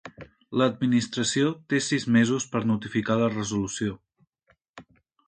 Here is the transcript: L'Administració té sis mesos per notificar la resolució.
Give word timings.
L'Administració 0.59 1.51
té 1.73 1.81
sis 1.87 2.07
mesos 2.15 2.47
per 2.55 2.63
notificar 2.71 3.19
la 3.21 3.29
resolució. 3.35 3.99